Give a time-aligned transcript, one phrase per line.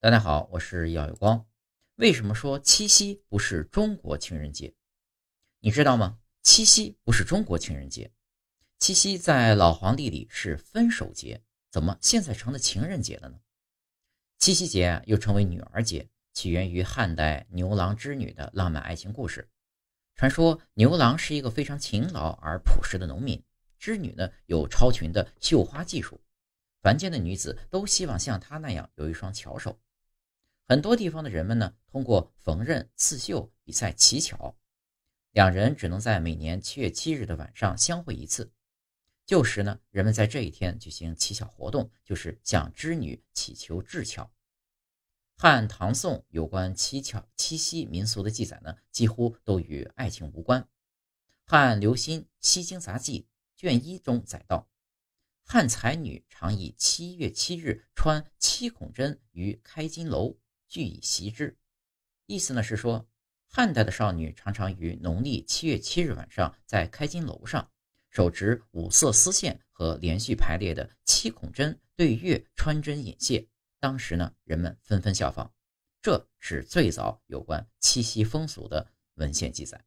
[0.00, 1.44] 大家好，我是耀有光。
[1.96, 4.72] 为什么说七夕不是中国情人节？
[5.58, 6.20] 你知道吗？
[6.44, 8.08] 七夕不是中国情人节，
[8.78, 11.42] 七夕在老黄历里是分手节，
[11.72, 13.40] 怎么现在成了情人节了呢？
[14.38, 19.50] 七夕节又称为女儿节，起源于汉代牛郎织女的浪漫爱情故事。
[20.14, 23.42] 传说牛郎是一个非常勤劳而朴实的农民，
[23.80, 26.20] 织女呢有超群的绣花技术，
[26.82, 29.76] 凡间的女子都希望像她那样有一双巧手。
[30.70, 34.54] 很多地方的人们呢，通过缝纫、刺绣比赛乞巧，
[35.30, 38.52] 两人只能在每年七月七日的晚上相会一次。
[39.24, 44.30] 旧时呢，人们在这一天举行乞巧活动，就是向织女祈求智巧。
[45.38, 50.68] 汉唐宋有关乞巧七夕民俗的记载呢，几乎都与爱情无关。
[51.46, 53.22] 汉刘歆《西京杂记》
[53.58, 54.68] 卷一中载道：
[55.46, 60.36] 汉才女常以七月七日穿七孔针于开金楼。
[60.68, 61.56] 俱以习之，
[62.26, 63.08] 意思呢是说，
[63.46, 67.70] 汉代的少女常常于农历七月七日晚上，在开金楼上
[68.10, 73.46] 手执五色丝线和连续排列的七孔针对月穿针引线。
[73.80, 75.52] 当时呢，人们纷纷效仿。
[76.00, 79.84] 这是最早有关七夕风俗的文献记载。